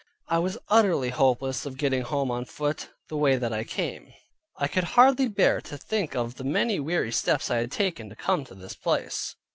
[0.29, 4.11] I was utterly hopeless of getting home on foot, the way that I came.
[4.57, 8.15] I could hardly bear to think of the many weary steps I had taken, to
[8.15, 9.35] come to this place.